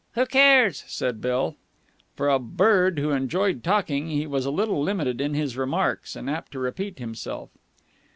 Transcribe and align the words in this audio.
"Who 0.13 0.25
cares?" 0.25 0.83
said 0.87 1.21
Bill. 1.21 1.57
For 2.15 2.27
a 2.27 2.39
bird 2.39 2.97
who 2.97 3.11
enjoyed 3.11 3.63
talking 3.63 4.09
he 4.09 4.25
was 4.25 4.47
a 4.47 4.49
little 4.49 4.81
limited 4.81 5.21
in 5.21 5.35
his 5.35 5.55
remarks 5.55 6.15
and 6.15 6.27
apt 6.27 6.53
to 6.53 6.59
repeat 6.59 6.97
himself. 6.97 7.51